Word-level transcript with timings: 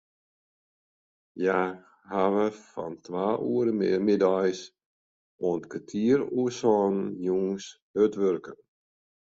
Hja 1.41 1.57
hawwe 2.11 2.45
fan 2.69 2.93
twa 3.03 3.25
oere 3.49 3.71
middeis 4.05 4.59
oant 5.45 5.63
kertier 5.71 6.19
oer 6.39 6.51
sânen 6.59 6.99
jûns 7.25 7.65
hurd 7.93 8.13
wurke. 8.21 8.51